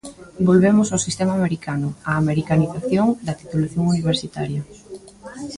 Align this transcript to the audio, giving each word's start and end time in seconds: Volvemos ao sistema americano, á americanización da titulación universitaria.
Volvemos 0.47 0.87
ao 0.89 1.03
sistema 1.07 1.33
americano, 1.35 1.89
á 2.09 2.11
americanización 2.15 3.07
da 3.25 3.37
titulación 3.41 3.83
universitaria. 3.95 4.61